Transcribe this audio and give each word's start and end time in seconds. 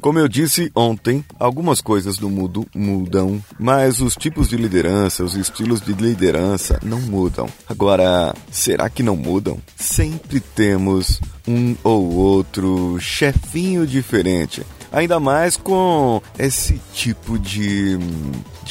Como 0.00 0.18
eu 0.18 0.26
disse 0.26 0.72
ontem, 0.74 1.22
algumas 1.38 1.82
coisas 1.82 2.18
no 2.18 2.30
mundo 2.30 2.66
mudam, 2.74 3.42
mas 3.58 4.00
os 4.00 4.16
tipos 4.16 4.48
de 4.48 4.56
liderança, 4.56 5.22
os 5.22 5.34
estilos 5.34 5.82
de 5.82 5.92
liderança 5.92 6.80
não 6.82 6.98
mudam. 7.00 7.46
Agora, 7.68 8.34
será 8.50 8.88
que 8.88 9.02
não 9.02 9.14
mudam? 9.14 9.58
Sempre 9.76 10.40
temos 10.40 11.20
um 11.46 11.76
ou 11.84 12.14
outro 12.14 12.98
chefinho 12.98 13.86
diferente. 13.86 14.64
Ainda 14.90 15.20
mais 15.20 15.56
com 15.56 16.22
esse 16.38 16.80
tipo 16.94 17.38
de, 17.38 17.98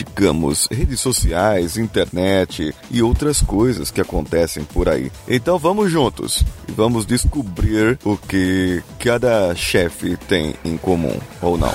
digamos, 0.04 0.68
redes 0.72 1.00
sociais, 1.00 1.78
internet 1.78 2.74
e 2.90 3.02
outras 3.02 3.42
coisas 3.42 3.92
que 3.92 4.02
acontecem 4.02 4.64
por 4.64 4.88
aí. 4.88 5.12
Então 5.28 5.58
vamos 5.58 5.92
juntos 5.92 6.44
e 6.68 6.72
vamos 6.72 7.06
descobrir 7.06 8.00
o 8.04 8.16
que 8.16 8.82
cada 9.00 9.54
chefe 9.56 10.16
tem 10.28 10.56
em 10.64 10.78
comum 10.78 11.18
ou 11.42 11.58
não. 11.58 11.74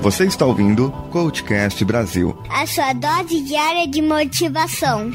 Você 0.00 0.24
está 0.24 0.46
ouvindo 0.46 0.90
Coachcast 1.10 1.84
Brasil 1.84 2.36
a 2.48 2.66
sua 2.66 2.92
dose 2.92 3.40
diária 3.42 3.86
de 3.86 4.02
motivação. 4.02 5.10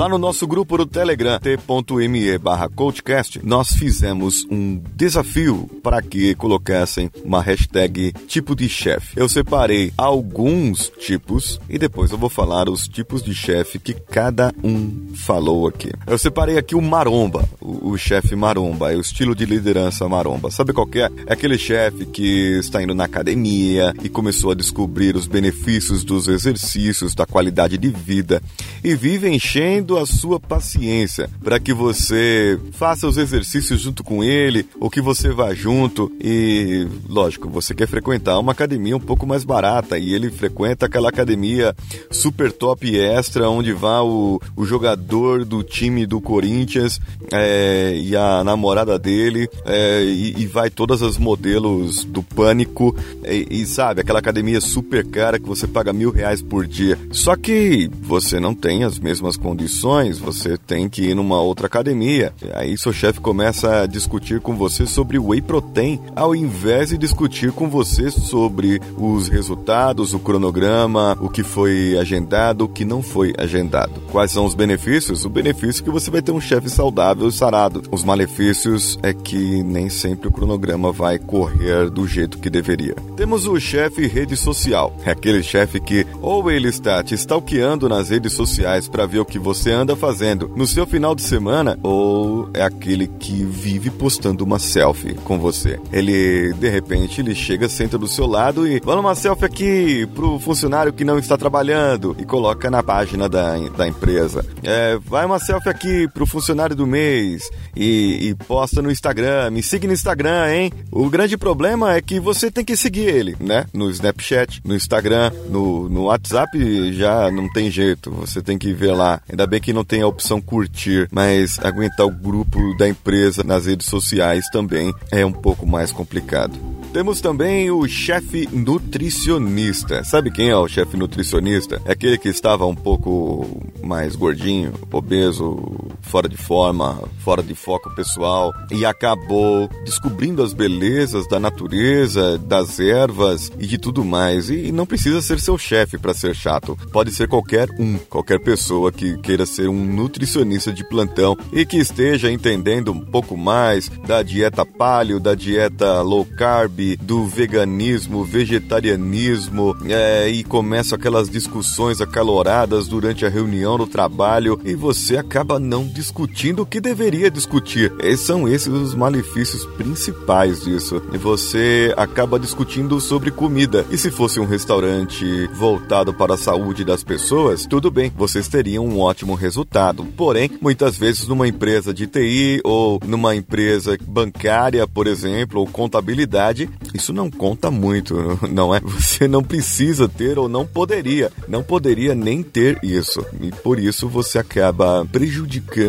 Lá 0.00 0.08
no 0.08 0.16
nosso 0.16 0.46
grupo 0.46 0.78
do 0.78 0.86
Telegram, 0.86 1.38
t.me 1.38 2.38
barra 2.38 2.70
coachcast, 2.70 3.38
nós 3.44 3.74
fizemos 3.74 4.46
um 4.50 4.80
desafio 4.96 5.68
para 5.82 6.00
que 6.00 6.34
colocassem 6.36 7.10
uma 7.22 7.42
hashtag 7.42 8.10
tipo 8.26 8.56
de 8.56 8.66
chefe. 8.66 9.20
Eu 9.20 9.28
separei 9.28 9.92
alguns 9.98 10.90
tipos 10.98 11.60
e 11.68 11.76
depois 11.76 12.10
eu 12.10 12.16
vou 12.16 12.30
falar 12.30 12.70
os 12.70 12.88
tipos 12.88 13.22
de 13.22 13.34
chefe 13.34 13.78
que 13.78 13.92
cada 13.92 14.54
um 14.64 15.12
falou 15.14 15.68
aqui. 15.68 15.92
Eu 16.06 16.16
separei 16.16 16.56
aqui 16.56 16.74
o 16.74 16.80
maromba, 16.80 17.46
o, 17.60 17.90
o 17.90 17.98
chefe 17.98 18.34
maromba, 18.34 18.90
é 18.90 18.96
o 18.96 19.02
estilo 19.02 19.34
de 19.34 19.44
liderança 19.44 20.08
maromba. 20.08 20.50
Sabe 20.50 20.72
qual 20.72 20.88
é? 20.94 21.10
É 21.26 21.34
aquele 21.34 21.58
chefe 21.58 22.06
que 22.06 22.58
está 22.58 22.82
indo 22.82 22.94
na 22.94 23.04
academia 23.04 23.92
e 24.02 24.08
começou 24.08 24.52
a 24.52 24.54
descobrir 24.54 25.14
os 25.14 25.26
benefícios 25.26 26.02
dos 26.02 26.26
exercícios, 26.26 27.14
da 27.14 27.26
qualidade 27.26 27.76
de 27.76 27.90
vida 27.90 28.42
e 28.82 28.94
vive 28.94 29.28
enchendo 29.28 29.89
a 29.98 30.06
sua 30.06 30.38
paciência 30.38 31.28
para 31.42 31.58
que 31.58 31.72
você 31.72 32.58
faça 32.72 33.06
os 33.06 33.16
exercícios 33.16 33.80
junto 33.80 34.04
com 34.04 34.22
ele 34.22 34.66
ou 34.78 34.90
que 34.90 35.00
você 35.00 35.30
vá 35.30 35.52
junto 35.52 36.10
e, 36.20 36.86
lógico, 37.08 37.48
você 37.48 37.74
quer 37.74 37.88
frequentar 37.88 38.38
uma 38.38 38.52
academia 38.52 38.96
um 38.96 39.00
pouco 39.00 39.26
mais 39.26 39.44
barata 39.44 39.98
e 39.98 40.14
ele 40.14 40.30
frequenta 40.30 40.86
aquela 40.86 41.08
academia 41.08 41.74
super 42.10 42.52
top 42.52 42.96
extra 42.96 43.48
onde 43.48 43.72
vá 43.72 44.02
o, 44.02 44.40
o 44.56 44.64
jogador 44.64 45.44
do 45.44 45.62
time 45.62 46.06
do 46.06 46.20
Corinthians 46.20 47.00
é, 47.32 47.98
e 48.00 48.16
a 48.16 48.44
namorada 48.44 48.98
dele 48.98 49.48
é, 49.64 50.04
e, 50.04 50.42
e, 50.42 50.46
vai 50.46 50.70
todas 50.70 51.02
as 51.02 51.16
modelos 51.16 52.04
do 52.04 52.22
pânico 52.22 52.94
e, 53.24 53.62
e 53.62 53.66
sabe, 53.66 54.00
aquela 54.00 54.18
academia 54.18 54.60
super 54.60 55.06
cara 55.06 55.38
que 55.38 55.46
você 55.46 55.66
paga 55.66 55.92
mil 55.92 56.10
reais 56.10 56.42
por 56.42 56.66
dia. 56.66 56.98
Só 57.10 57.36
que 57.36 57.90
você 58.02 58.38
não 58.38 58.54
tem 58.54 58.84
as 58.84 58.98
mesmas 58.98 59.36
condições 59.36 59.79
você 59.82 60.56
tem 60.58 60.88
que 60.88 61.02
ir 61.02 61.14
numa 61.14 61.40
outra 61.40 61.66
academia. 61.66 62.32
Aí 62.54 62.76
seu 62.76 62.92
chefe 62.92 63.20
começa 63.20 63.82
a 63.82 63.86
discutir 63.86 64.40
com 64.40 64.56
você 64.56 64.86
sobre 64.86 65.18
whey 65.18 65.40
protein, 65.40 66.00
ao 66.14 66.34
invés 66.34 66.90
de 66.90 66.98
discutir 66.98 67.52
com 67.52 67.68
você 67.68 68.10
sobre 68.10 68.80
os 68.96 69.28
resultados, 69.28 70.12
o 70.12 70.18
cronograma, 70.18 71.16
o 71.20 71.28
que 71.28 71.42
foi 71.42 71.96
agendado, 71.98 72.64
o 72.64 72.68
que 72.68 72.84
não 72.84 73.02
foi 73.02 73.32
agendado. 73.38 74.00
Quais 74.10 74.30
são 74.30 74.44
os 74.44 74.54
benefícios? 74.54 75.24
O 75.24 75.30
benefício 75.30 75.82
é 75.82 75.84
que 75.84 75.90
você 75.90 76.10
vai 76.10 76.22
ter 76.22 76.32
um 76.32 76.40
chefe 76.40 76.68
saudável 76.68 77.28
e 77.28 77.32
sarado. 77.32 77.82
Os 77.90 78.04
malefícios 78.04 78.98
é 79.02 79.12
que 79.12 79.62
nem 79.62 79.88
sempre 79.88 80.28
o 80.28 80.32
cronograma 80.32 80.92
vai 80.92 81.18
correr 81.18 81.88
do 81.90 82.06
jeito 82.06 82.38
que 82.38 82.50
deveria. 82.50 82.94
Temos 83.16 83.46
o 83.46 83.58
chefe 83.58 84.06
rede 84.06 84.36
social. 84.36 84.94
É 85.04 85.10
aquele 85.10 85.42
chefe 85.42 85.80
que 85.80 86.06
ou 86.20 86.50
ele 86.50 86.68
está 86.68 87.02
te 87.02 87.14
stalkeando 87.14 87.88
nas 87.88 88.10
redes 88.10 88.32
sociais 88.32 88.88
para 88.88 89.06
ver 89.06 89.20
o 89.20 89.24
que 89.24 89.38
você 89.38 89.69
anda 89.70 89.96
fazendo 89.96 90.50
no 90.56 90.66
seu 90.66 90.86
final 90.86 91.14
de 91.14 91.22
semana 91.22 91.78
ou 91.82 92.48
é 92.54 92.62
aquele 92.62 93.06
que 93.06 93.44
vive 93.44 93.90
postando 93.90 94.44
uma 94.44 94.58
selfie 94.58 95.14
com 95.24 95.38
você. 95.38 95.78
Ele, 95.92 96.52
de 96.54 96.68
repente, 96.68 97.20
ele 97.20 97.34
chega, 97.34 97.68
senta 97.68 97.98
do 97.98 98.08
seu 98.08 98.26
lado 98.26 98.66
e 98.66 98.80
fala 98.80 99.00
uma 99.00 99.14
selfie 99.14 99.44
aqui 99.44 100.06
pro 100.14 100.38
funcionário 100.38 100.92
que 100.92 101.04
não 101.04 101.18
está 101.18 101.36
trabalhando 101.36 102.16
e 102.18 102.24
coloca 102.24 102.70
na 102.70 102.82
página 102.82 103.28
da, 103.28 103.56
da 103.76 103.88
empresa. 103.88 104.44
É, 104.62 104.98
vai 104.98 105.24
uma 105.24 105.38
selfie 105.38 105.68
aqui 105.68 106.08
pro 106.08 106.26
funcionário 106.26 106.76
do 106.76 106.86
mês 106.86 107.50
e, 107.76 108.28
e 108.28 108.34
posta 108.46 108.82
no 108.82 108.90
Instagram. 108.90 109.50
Me 109.50 109.62
siga 109.62 109.86
no 109.86 109.92
Instagram, 109.92 110.52
hein? 110.52 110.72
O 110.90 111.08
grande 111.08 111.36
problema 111.36 111.94
é 111.94 112.00
que 112.00 112.20
você 112.20 112.50
tem 112.50 112.64
que 112.64 112.76
seguir 112.76 113.08
ele, 113.08 113.36
né? 113.40 113.66
No 113.72 113.90
Snapchat, 113.90 114.60
no 114.64 114.74
Instagram, 114.74 115.32
no, 115.48 115.88
no 115.88 116.04
WhatsApp 116.04 116.92
já 116.92 117.30
não 117.30 117.50
tem 117.52 117.70
jeito. 117.70 118.10
Você 118.10 118.42
tem 118.42 118.58
que 118.58 118.72
ver 118.72 118.92
lá. 118.92 119.20
Ainda 119.28 119.46
bem 119.50 119.60
que 119.60 119.72
não 119.72 119.84
tem 119.84 120.00
a 120.00 120.06
opção 120.06 120.40
curtir, 120.40 121.08
mas 121.10 121.58
aguentar 121.58 122.06
o 122.06 122.10
grupo 122.10 122.76
da 122.78 122.88
empresa 122.88 123.42
nas 123.42 123.66
redes 123.66 123.88
sociais 123.88 124.48
também 124.52 124.94
é 125.10 125.26
um 125.26 125.32
pouco 125.32 125.66
mais 125.66 125.90
complicado. 125.90 126.56
Temos 126.92 127.20
também 127.20 127.70
o 127.70 127.86
chefe 127.86 128.48
nutricionista. 128.52 130.02
Sabe 130.04 130.30
quem 130.30 130.50
é 130.50 130.56
o 130.56 130.68
chefe 130.68 130.96
nutricionista? 130.96 131.82
É 131.84 131.92
aquele 131.92 132.16
que 132.16 132.28
estava 132.28 132.64
um 132.66 132.74
pouco 132.74 133.62
mais 133.82 134.14
gordinho, 134.14 134.72
obeso, 134.92 135.56
fora 136.02 136.28
de 136.28 136.36
forma, 136.36 137.02
fora 137.18 137.42
de 137.42 137.54
foco 137.54 137.94
pessoal 137.94 138.52
e 138.70 138.84
acabou 138.84 139.68
descobrindo 139.84 140.42
as 140.42 140.52
belezas 140.52 141.26
da 141.28 141.38
natureza, 141.38 142.38
das 142.38 142.80
ervas 142.80 143.50
e 143.58 143.66
de 143.66 143.78
tudo 143.78 144.04
mais. 144.04 144.50
E 144.50 144.72
não 144.72 144.86
precisa 144.86 145.20
ser 145.22 145.40
seu 145.40 145.56
chefe 145.58 145.98
para 145.98 146.14
ser 146.14 146.34
chato. 146.34 146.76
Pode 146.92 147.12
ser 147.12 147.28
qualquer 147.28 147.68
um, 147.78 147.98
qualquer 148.08 148.40
pessoa 148.40 148.90
que 148.92 149.16
queira 149.18 149.46
ser 149.46 149.68
um 149.68 149.84
nutricionista 149.84 150.72
de 150.72 150.84
plantão 150.84 151.36
e 151.52 151.64
que 151.64 151.78
esteja 151.78 152.30
entendendo 152.30 152.92
um 152.92 153.00
pouco 153.00 153.36
mais 153.36 153.88
da 154.06 154.22
dieta 154.22 154.64
paleo, 154.64 155.20
da 155.20 155.34
dieta 155.34 156.02
low 156.02 156.24
carb 156.24 156.96
do 157.00 157.26
veganismo, 157.26 158.24
vegetarianismo 158.24 159.76
é, 159.88 160.28
e 160.28 160.44
começam 160.44 160.96
aquelas 160.96 161.28
discussões 161.28 162.00
acaloradas 162.00 162.88
durante 162.88 163.24
a 163.24 163.28
reunião 163.28 163.78
no 163.78 163.86
trabalho 163.86 164.60
e 164.64 164.74
você 164.74 165.16
acaba 165.16 165.58
não 165.58 165.89
discutindo 165.90 166.62
o 166.62 166.66
que 166.66 166.80
deveria 166.80 167.30
discutir. 167.30 167.92
E 168.02 168.16
são 168.16 168.48
esses 168.48 168.68
os 168.68 168.94
malefícios 168.94 169.64
principais 169.76 170.64
disso. 170.64 171.02
E 171.12 171.18
você 171.18 171.92
acaba 171.96 172.38
discutindo 172.38 173.00
sobre 173.00 173.30
comida. 173.30 173.84
E 173.90 173.98
se 173.98 174.10
fosse 174.10 174.38
um 174.40 174.46
restaurante 174.46 175.48
voltado 175.52 176.14
para 176.14 176.34
a 176.34 176.38
saúde 176.38 176.84
das 176.84 177.02
pessoas, 177.02 177.66
tudo 177.66 177.90
bem, 177.90 178.12
vocês 178.16 178.48
teriam 178.48 178.86
um 178.86 179.00
ótimo 179.00 179.34
resultado. 179.34 180.04
Porém, 180.16 180.50
muitas 180.60 180.96
vezes 180.96 181.26
numa 181.26 181.48
empresa 181.48 181.92
de 181.92 182.06
TI 182.06 182.60
ou 182.64 183.00
numa 183.04 183.34
empresa 183.34 183.98
bancária, 184.06 184.86
por 184.86 185.06
exemplo, 185.06 185.60
ou 185.60 185.66
contabilidade, 185.66 186.70
isso 186.94 187.12
não 187.12 187.30
conta 187.30 187.70
muito, 187.70 188.38
não 188.50 188.74
é? 188.74 188.80
Você 188.80 189.26
não 189.26 189.42
precisa 189.42 190.08
ter 190.08 190.38
ou 190.38 190.48
não 190.48 190.64
poderia, 190.66 191.32
não 191.48 191.62
poderia 191.62 192.14
nem 192.14 192.42
ter 192.42 192.78
isso. 192.82 193.24
E 193.40 193.50
por 193.50 193.78
isso 193.78 194.08
você 194.08 194.38
acaba 194.38 195.04
prejudicando 195.10 195.79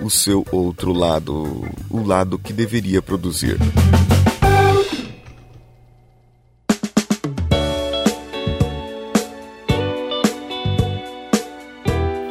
o 0.00 0.08
seu 0.08 0.46
outro 0.52 0.92
lado, 0.92 1.68
o 1.90 2.06
lado 2.06 2.38
que 2.38 2.52
deveria 2.52 3.02
produzir. 3.02 3.58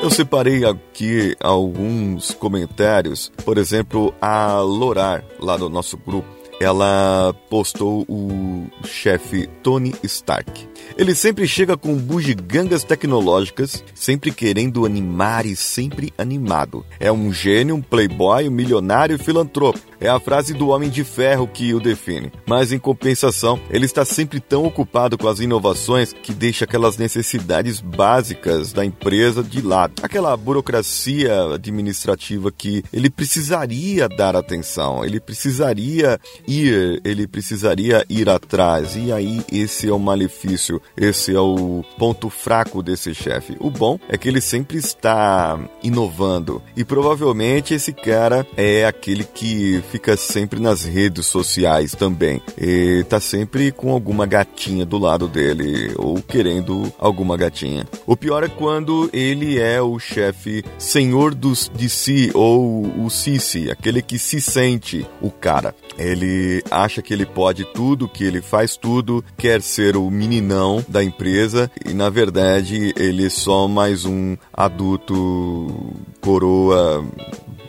Eu 0.01 0.09
separei 0.09 0.65
aqui 0.65 1.35
alguns 1.39 2.31
comentários, 2.31 3.31
por 3.45 3.57
exemplo, 3.57 4.13
a 4.21 4.59
Lorar, 4.61 5.23
lá 5.39 5.57
do 5.57 5.69
nosso 5.69 5.97
grupo 5.97 6.40
ela 6.61 7.33
postou 7.49 8.05
o 8.07 8.67
chefe 8.85 9.47
Tony 9.63 9.95
Stark. 10.03 10.69
Ele 10.97 11.15
sempre 11.15 11.47
chega 11.47 11.75
com 11.75 11.95
bugigangas 11.95 12.83
tecnológicas, 12.83 13.83
sempre 13.95 14.31
querendo 14.31 14.85
animar 14.85 15.45
e 15.45 15.55
sempre 15.55 16.13
animado. 16.17 16.85
É 16.99 17.11
um 17.11 17.33
gênio, 17.33 17.75
um 17.75 17.81
playboy, 17.81 18.47
um 18.47 18.51
milionário 18.51 19.15
e 19.15 19.19
filantropo. 19.19 19.79
É 19.99 20.09
a 20.09 20.19
frase 20.19 20.53
do 20.53 20.69
Homem 20.69 20.89
de 20.89 21.03
Ferro 21.03 21.47
que 21.47 21.73
o 21.73 21.79
define. 21.79 22.31
Mas 22.45 22.71
em 22.71 22.79
compensação, 22.79 23.59
ele 23.69 23.85
está 23.85 24.03
sempre 24.03 24.39
tão 24.39 24.65
ocupado 24.65 25.17
com 25.17 25.27
as 25.27 25.39
inovações 25.39 26.13
que 26.13 26.33
deixa 26.33 26.65
aquelas 26.65 26.97
necessidades 26.97 27.79
básicas 27.79 28.73
da 28.73 28.83
empresa 28.83 29.43
de 29.43 29.61
lado. 29.61 29.93
Aquela 30.01 30.35
burocracia 30.35 31.53
administrativa 31.53 32.51
que 32.51 32.83
ele 32.91 33.09
precisaria 33.09 34.09
dar 34.09 34.35
atenção, 34.35 35.05
ele 35.05 35.19
precisaria 35.19 36.19
ir, 36.51 37.01
ele 37.03 37.27
precisaria 37.27 38.05
ir 38.09 38.29
atrás. 38.29 38.95
E 38.95 39.11
aí 39.11 39.41
esse 39.51 39.87
é 39.87 39.93
o 39.93 39.99
malefício, 39.99 40.81
esse 40.97 41.33
é 41.33 41.39
o 41.39 41.83
ponto 41.97 42.29
fraco 42.29 42.83
desse 42.83 43.13
chefe. 43.13 43.55
O 43.59 43.69
bom 43.69 43.99
é 44.09 44.17
que 44.17 44.27
ele 44.27 44.41
sempre 44.41 44.77
está 44.77 45.59
inovando 45.81 46.61
e 46.75 46.83
provavelmente 46.83 47.73
esse 47.73 47.93
cara 47.93 48.45
é 48.57 48.85
aquele 48.85 49.23
que 49.23 49.81
fica 49.91 50.17
sempre 50.17 50.59
nas 50.59 50.83
redes 50.83 51.25
sociais 51.27 51.93
também. 51.93 52.41
E 52.57 53.05
tá 53.07 53.19
sempre 53.19 53.71
com 53.71 53.91
alguma 53.91 54.25
gatinha 54.25 54.85
do 54.85 54.97
lado 54.97 55.27
dele 55.27 55.93
ou 55.97 56.21
querendo 56.21 56.91
alguma 56.99 57.37
gatinha. 57.37 57.87
O 58.05 58.17
pior 58.17 58.43
é 58.43 58.49
quando 58.49 59.09
ele 59.13 59.59
é 59.59 59.81
o 59.81 59.97
chefe 59.99 60.63
senhor 60.77 61.33
dos 61.33 61.71
de 61.73 61.89
si 61.89 62.31
ou 62.33 62.83
o 63.03 63.09
Sisi, 63.09 63.69
aquele 63.69 64.01
que 64.01 64.17
se 64.17 64.41
sente 64.41 65.05
o 65.21 65.29
cara. 65.29 65.75
Ele 65.97 66.40
acha 66.69 67.01
que 67.01 67.13
ele 67.13 67.25
pode 67.25 67.65
tudo, 67.65 68.07
que 68.07 68.23
ele 68.23 68.41
faz 68.41 68.75
tudo, 68.75 69.23
quer 69.37 69.61
ser 69.61 69.95
o 69.97 70.09
meninão 70.09 70.83
da 70.87 71.03
empresa 71.03 71.69
e 71.85 71.93
na 71.93 72.09
verdade 72.09 72.93
ele 72.97 73.25
é 73.25 73.29
só 73.29 73.67
mais 73.67 74.05
um 74.05 74.35
adulto 74.53 75.95
coroa 76.19 77.05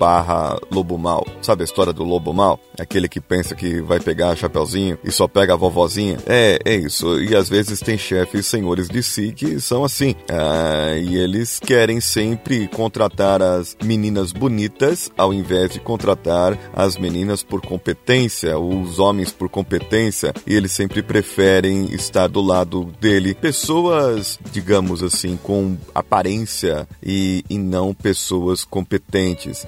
barra 0.02 0.58
lobo 0.68 0.98
mal. 0.98 1.24
Sabe 1.40 1.62
a 1.62 1.64
história 1.64 1.92
do 1.92 2.02
lobo 2.02 2.32
mal? 2.32 2.58
Aquele 2.76 3.08
que 3.08 3.20
pensa 3.20 3.54
que 3.54 3.80
vai 3.80 4.00
pegar 4.00 4.34
chapeuzinho 4.34 4.98
e 5.04 5.12
só 5.12 5.28
pega 5.28 5.54
a 5.54 5.56
vovozinha? 5.56 6.18
É, 6.26 6.58
é 6.64 6.74
isso. 6.74 7.20
E 7.22 7.36
às 7.36 7.48
vezes 7.48 7.78
tem 7.78 7.96
chefes 7.96 8.46
senhores 8.46 8.88
de 8.88 9.00
si 9.00 9.30
que 9.30 9.60
são 9.60 9.84
assim. 9.84 10.16
Ah, 10.28 10.96
e 10.96 11.14
eles 11.16 11.60
querem 11.60 12.00
sempre 12.00 12.66
contratar 12.66 13.40
as 13.40 13.76
meninas 13.84 14.32
bonitas 14.32 15.08
ao 15.16 15.32
invés 15.32 15.70
de 15.70 15.78
contratar 15.78 16.58
as 16.72 16.96
meninas 16.96 17.44
por 17.44 17.60
competência, 17.60 18.58
os 18.58 18.98
homens 18.98 19.30
por 19.30 19.48
competência. 19.48 20.34
E 20.44 20.52
eles 20.52 20.72
sempre 20.72 21.00
preferem 21.00 21.94
estar 21.94 22.26
do 22.26 22.40
lado 22.40 22.92
dele. 23.00 23.34
Pessoas, 23.34 24.36
digamos 24.50 25.00
assim, 25.00 25.38
com 25.40 25.76
aparência 25.94 26.88
e, 27.00 27.44
e 27.48 27.56
não 27.56 27.94
pessoas 27.94 28.64
competentes. 28.64 29.64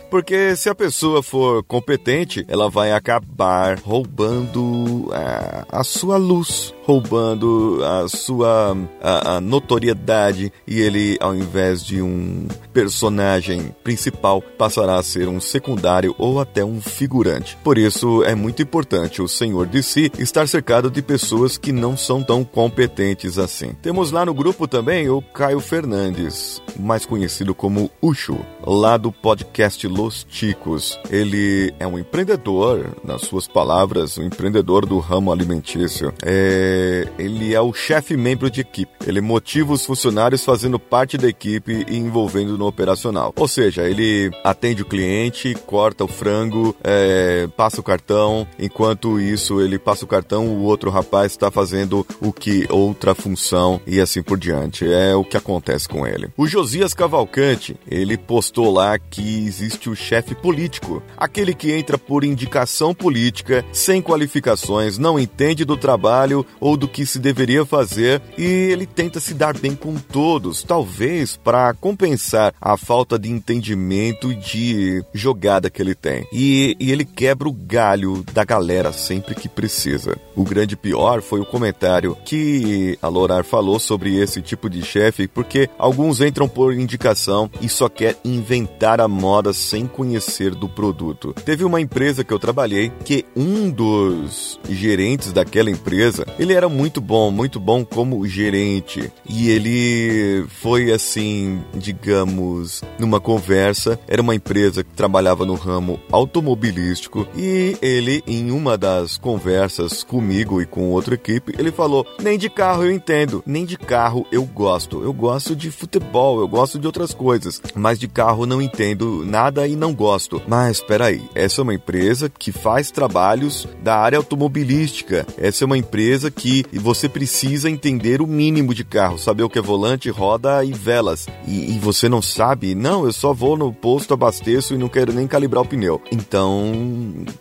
Se 0.56 0.68
a 0.68 0.74
pessoa 0.74 1.22
for 1.22 1.62
competente, 1.64 2.44
ela 2.48 2.68
vai 2.68 2.92
acabar 2.92 3.78
roubando 3.78 5.08
a, 5.12 5.18
é, 5.18 5.64
a 5.68 5.84
sua 5.84 6.16
luz, 6.16 6.73
roubando 6.84 7.80
a 7.82 8.08
sua 8.08 8.76
a, 9.02 9.36
a 9.36 9.40
notoriedade 9.40 10.52
e 10.66 10.80
ele, 10.80 11.16
ao 11.20 11.34
invés 11.34 11.84
de 11.84 12.00
um 12.00 12.46
personagem 12.72 13.74
principal, 13.82 14.42
passará 14.42 14.96
a 14.96 15.02
ser 15.02 15.28
um 15.28 15.40
secundário 15.40 16.14
ou 16.18 16.40
até 16.40 16.64
um 16.64 16.80
figurante. 16.80 17.56
Por 17.64 17.78
isso 17.78 18.22
é 18.24 18.34
muito 18.34 18.62
importante 18.62 19.22
o 19.22 19.28
senhor 19.28 19.66
de 19.66 19.82
si 19.82 20.10
estar 20.18 20.46
cercado 20.46 20.90
de 20.90 21.00
pessoas 21.00 21.56
que 21.56 21.72
não 21.72 21.96
são 21.96 22.22
tão 22.22 22.44
competentes 22.44 23.38
assim. 23.38 23.72
Temos 23.80 24.10
lá 24.10 24.24
no 24.24 24.34
grupo 24.34 24.68
também 24.68 25.08
o 25.08 25.22
Caio 25.22 25.60
Fernandes, 25.60 26.60
mais 26.78 27.06
conhecido 27.06 27.54
como 27.54 27.90
Ucho, 28.02 28.38
lá 28.66 28.96
do 28.96 29.10
podcast 29.10 29.86
Los 29.86 30.24
Ticos. 30.24 30.98
Ele 31.10 31.72
é 31.78 31.86
um 31.86 31.98
empreendedor, 31.98 32.94
nas 33.02 33.22
suas 33.22 33.46
palavras, 33.46 34.18
um 34.18 34.22
empreendedor 34.22 34.84
do 34.86 34.98
ramo 34.98 35.32
alimentício. 35.32 36.12
É, 36.22 36.73
ele 37.18 37.54
é 37.54 37.60
o 37.60 37.72
chefe 37.72 38.16
membro 38.16 38.50
de 38.50 38.60
equipe. 38.60 38.92
Ele 39.06 39.20
motiva 39.20 39.72
os 39.72 39.84
funcionários 39.84 40.44
fazendo 40.44 40.78
parte 40.78 41.16
da 41.16 41.28
equipe 41.28 41.84
e 41.88 41.96
envolvendo 41.96 42.56
no 42.56 42.66
operacional. 42.66 43.32
Ou 43.36 43.48
seja, 43.48 43.82
ele 43.82 44.30
atende 44.42 44.82
o 44.82 44.86
cliente, 44.86 45.54
corta 45.66 46.04
o 46.04 46.08
frango, 46.08 46.74
é, 46.82 47.48
passa 47.56 47.80
o 47.80 47.84
cartão. 47.84 48.46
Enquanto 48.58 49.20
isso, 49.20 49.60
ele 49.60 49.78
passa 49.78 50.04
o 50.04 50.08
cartão, 50.08 50.48
o 50.48 50.62
outro 50.62 50.90
rapaz 50.90 51.32
está 51.32 51.50
fazendo 51.50 52.06
o 52.20 52.32
que 52.32 52.66
outra 52.70 53.14
função 53.14 53.80
e 53.86 54.00
assim 54.00 54.22
por 54.22 54.38
diante. 54.38 54.90
É 54.90 55.14
o 55.14 55.24
que 55.24 55.36
acontece 55.36 55.88
com 55.88 56.06
ele. 56.06 56.28
O 56.36 56.46
Josias 56.46 56.94
Cavalcante, 56.94 57.76
ele 57.90 58.16
postou 58.16 58.72
lá 58.72 58.98
que 58.98 59.46
existe 59.46 59.88
o 59.88 59.96
chefe 59.96 60.34
político, 60.34 61.02
aquele 61.16 61.54
que 61.54 61.72
entra 61.72 61.98
por 61.98 62.24
indicação 62.24 62.94
política, 62.94 63.64
sem 63.72 64.00
qualificações, 64.00 64.98
não 64.98 65.18
entende 65.18 65.64
do 65.64 65.76
trabalho 65.76 66.44
ou 66.64 66.78
do 66.78 66.88
que 66.88 67.04
se 67.04 67.18
deveria 67.18 67.66
fazer 67.66 68.22
e 68.38 68.42
ele 68.42 68.86
tenta 68.86 69.20
se 69.20 69.34
dar 69.34 69.56
bem 69.58 69.74
com 69.74 69.96
todos, 69.96 70.62
talvez 70.62 71.36
para 71.36 71.74
compensar 71.74 72.54
a 72.58 72.74
falta 72.78 73.18
de 73.18 73.30
entendimento 73.30 74.34
de 74.34 75.04
jogada 75.12 75.68
que 75.68 75.82
ele 75.82 75.94
tem. 75.94 76.26
E, 76.32 76.74
e 76.80 76.90
ele 76.90 77.04
quebra 77.04 77.46
o 77.46 77.52
galho 77.52 78.24
da 78.32 78.44
galera 78.44 78.94
sempre 78.94 79.34
que 79.34 79.46
precisa. 79.46 80.16
O 80.34 80.42
grande 80.42 80.74
pior 80.74 81.20
foi 81.20 81.38
o 81.38 81.44
comentário 81.44 82.16
que 82.24 82.98
a 83.02 83.08
Lorar 83.08 83.44
falou 83.44 83.78
sobre 83.78 84.16
esse 84.18 84.40
tipo 84.40 84.70
de 84.70 84.82
chefe, 84.82 85.28
porque 85.28 85.68
alguns 85.78 86.22
entram 86.22 86.48
por 86.48 86.72
indicação 86.72 87.50
e 87.60 87.68
só 87.68 87.90
quer 87.90 88.16
inventar 88.24 89.02
a 89.02 89.08
moda 89.08 89.52
sem 89.52 89.86
conhecer 89.86 90.54
do 90.54 90.66
produto. 90.66 91.34
Teve 91.44 91.62
uma 91.62 91.80
empresa 91.82 92.24
que 92.24 92.32
eu 92.32 92.38
trabalhei 92.38 92.90
que 93.04 93.26
um 93.36 93.68
dos 93.68 94.58
gerentes 94.66 95.30
daquela 95.30 95.70
empresa, 95.70 96.24
ele 96.38 96.53
era 96.54 96.68
muito 96.68 97.00
bom, 97.00 97.30
muito 97.30 97.58
bom 97.58 97.84
como 97.84 98.26
gerente. 98.26 99.12
E 99.28 99.50
ele 99.50 100.46
foi 100.60 100.92
assim, 100.92 101.60
digamos, 101.74 102.82
numa 102.98 103.20
conversa, 103.20 103.98
era 104.06 104.22
uma 104.22 104.34
empresa 104.34 104.84
que 104.84 104.94
trabalhava 104.94 105.44
no 105.44 105.54
ramo 105.54 106.00
automobilístico 106.10 107.26
e 107.36 107.76
ele 107.82 108.22
em 108.26 108.50
uma 108.50 108.76
das 108.76 109.16
conversas 109.16 110.02
comigo 110.02 110.60
e 110.60 110.66
com 110.66 110.90
outra 110.90 111.14
equipe, 111.14 111.54
ele 111.58 111.72
falou: 111.72 112.06
"Nem 112.22 112.38
de 112.38 112.48
carro 112.48 112.84
eu 112.84 112.92
entendo, 112.92 113.42
nem 113.46 113.64
de 113.64 113.76
carro 113.76 114.26
eu 114.30 114.44
gosto. 114.44 115.02
Eu 115.02 115.12
gosto 115.12 115.54
de 115.56 115.70
futebol, 115.70 116.40
eu 116.40 116.48
gosto 116.48 116.78
de 116.78 116.86
outras 116.86 117.12
coisas, 117.12 117.60
mas 117.74 117.98
de 117.98 118.08
carro 118.08 118.46
não 118.46 118.62
entendo 118.62 119.24
nada 119.24 119.66
e 119.66 119.76
não 119.76 119.94
gosto. 119.94 120.40
Mas 120.46 120.78
espera 120.78 121.06
aí, 121.06 121.22
essa 121.34 121.60
é 121.60 121.62
uma 121.62 121.74
empresa 121.74 122.28
que 122.28 122.52
faz 122.52 122.90
trabalhos 122.90 123.66
da 123.82 123.96
área 123.96 124.18
automobilística. 124.18 125.26
Essa 125.38 125.64
é 125.64 125.66
uma 125.66 125.78
empresa 125.78 126.30
que 126.30 126.43
você 126.72 127.08
precisa 127.08 127.70
entender 127.70 128.20
o 128.20 128.26
mínimo 128.26 128.74
de 128.74 128.84
carro, 128.84 129.18
saber 129.18 129.42
o 129.42 129.48
que 129.48 129.58
é 129.58 129.62
volante, 129.62 130.10
roda 130.10 130.64
e 130.64 130.72
velas. 130.72 131.26
E, 131.46 131.74
e 131.74 131.78
você 131.78 132.08
não 132.08 132.20
sabe? 132.20 132.74
Não, 132.74 133.04
eu 133.04 133.12
só 133.12 133.32
vou 133.32 133.56
no 133.56 133.72
posto, 133.72 134.14
abasteço 134.14 134.74
e 134.74 134.78
não 134.78 134.88
quero 134.88 135.12
nem 135.12 135.26
calibrar 135.26 135.62
o 135.62 135.66
pneu. 135.66 136.00
Então, 136.12 136.72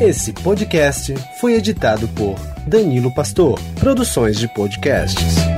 Esse 0.00 0.32
podcast 0.32 1.14
foi 1.40 1.54
editado 1.54 2.06
por 2.08 2.34
Danilo 2.66 3.14
Pastor, 3.14 3.58
Produções 3.80 4.38
de 4.38 4.52
Podcasts. 4.52 5.53